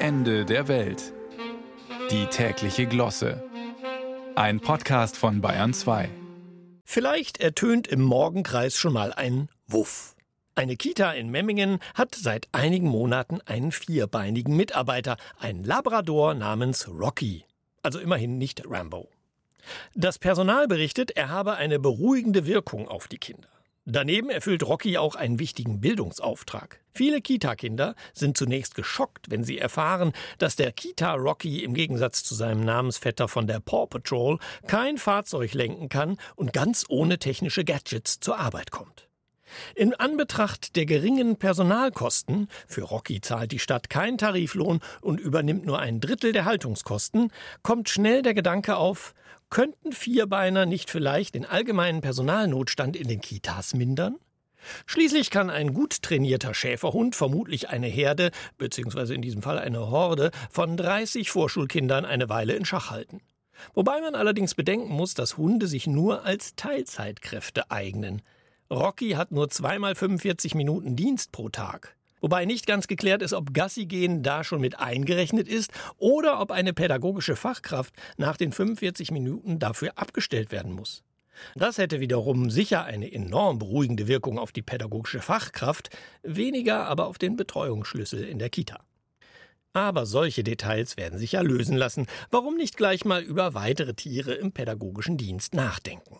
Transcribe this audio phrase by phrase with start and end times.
[0.00, 1.12] Ende der Welt.
[2.12, 3.42] Die tägliche Glosse.
[4.36, 6.08] Ein Podcast von Bayern 2.
[6.84, 10.14] Vielleicht ertönt im Morgenkreis schon mal ein Wuff.
[10.54, 17.44] Eine Kita in Memmingen hat seit einigen Monaten einen vierbeinigen Mitarbeiter, ein Labrador namens Rocky.
[17.82, 19.08] Also immerhin nicht Rambo.
[19.96, 23.48] Das Personal berichtet, er habe eine beruhigende Wirkung auf die Kinder.
[23.90, 26.78] Daneben erfüllt Rocky auch einen wichtigen Bildungsauftrag.
[26.92, 32.60] Viele Kita-Kinder sind zunächst geschockt, wenn sie erfahren, dass der Kita-Rocky im Gegensatz zu seinem
[32.60, 38.38] Namensvetter von der Paw Patrol kein Fahrzeug lenken kann und ganz ohne technische Gadgets zur
[38.38, 39.08] Arbeit kommt.
[39.74, 45.78] In Anbetracht der geringen Personalkosten, für Rocky zahlt die Stadt keinen Tariflohn und übernimmt nur
[45.78, 47.32] ein Drittel der Haltungskosten,
[47.62, 49.14] kommt schnell der Gedanke auf,
[49.50, 54.16] könnten Vierbeiner nicht vielleicht den allgemeinen Personalnotstand in den Kitas mindern?
[54.86, 60.30] Schließlich kann ein gut trainierter Schäferhund vermutlich eine Herde, beziehungsweise in diesem Fall eine Horde,
[60.50, 63.20] von 30 Vorschulkindern eine Weile in Schach halten.
[63.74, 68.22] Wobei man allerdings bedenken muss, dass Hunde sich nur als Teilzeitkräfte eignen.
[68.70, 71.97] Rocky hat nur zweimal 45 Minuten Dienst pro Tag.
[72.20, 76.50] Wobei nicht ganz geklärt ist, ob Gassi gehen da schon mit eingerechnet ist oder ob
[76.50, 81.04] eine pädagogische Fachkraft nach den 45 Minuten dafür abgestellt werden muss.
[81.54, 85.90] Das hätte wiederum sicher eine enorm beruhigende Wirkung auf die pädagogische Fachkraft,
[86.22, 88.80] weniger aber auf den Betreuungsschlüssel in der Kita.
[89.72, 92.06] Aber solche Details werden sich ja lösen lassen.
[92.30, 96.18] Warum nicht gleich mal über weitere Tiere im pädagogischen Dienst nachdenken?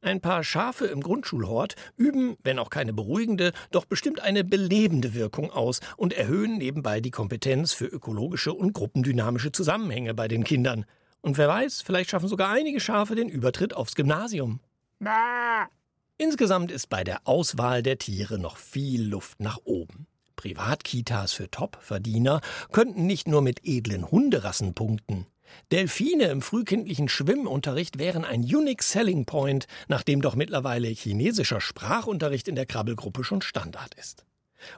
[0.00, 5.50] Ein paar Schafe im Grundschulhort üben, wenn auch keine beruhigende, doch bestimmt eine belebende Wirkung
[5.50, 10.84] aus und erhöhen nebenbei die Kompetenz für ökologische und gruppendynamische Zusammenhänge bei den Kindern.
[11.20, 14.60] Und wer weiß, vielleicht schaffen sogar einige Schafe den Übertritt aufs Gymnasium.
[16.18, 20.06] Insgesamt ist bei der Auswahl der Tiere noch viel Luft nach oben.
[20.36, 22.40] Privatkitas für Top-Verdiener
[22.72, 25.26] könnten nicht nur mit edlen Hunderassen punkten.
[25.70, 32.54] Delfine im frühkindlichen Schwimmunterricht wären ein Unique Selling Point, nachdem doch mittlerweile chinesischer Sprachunterricht in
[32.54, 34.24] der Krabbelgruppe schon Standard ist.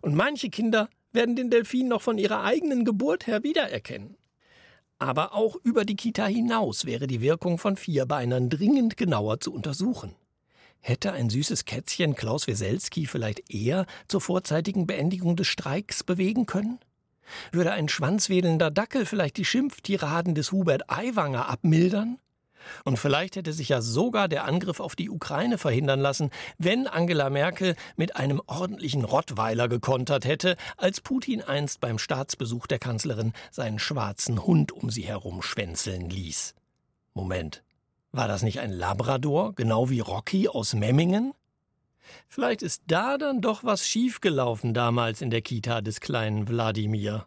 [0.03, 4.17] Und manche Kinder werden den Delfin noch von ihrer eigenen Geburt her wiedererkennen.
[4.99, 10.15] Aber auch über die Kita hinaus wäre die Wirkung von Vierbeinern dringend genauer zu untersuchen.
[10.81, 16.79] Hätte ein süßes Kätzchen Klaus Weselski vielleicht eher zur vorzeitigen Beendigung des Streiks bewegen können?
[17.53, 22.19] Würde ein schwanzwedelnder Dackel vielleicht die Schimpftiraden des Hubert Aiwanger abmildern?
[22.85, 27.31] Und vielleicht hätte sich ja sogar der Angriff auf die Ukraine verhindern lassen, wenn Angela
[27.31, 33.79] Merkel mit einem ordentlichen Rottweiler gekontert hätte, als Putin einst beim Staatsbesuch der Kanzlerin seinen
[33.79, 36.55] schwarzen Hund um sie herum schwänzeln ließ.
[37.13, 37.63] Moment,
[38.13, 41.33] war das nicht ein Labrador, genau wie Rocky aus Memmingen?
[42.29, 47.27] Vielleicht ist da dann doch was schiefgelaufen damals in der Kita des kleinen Wladimir.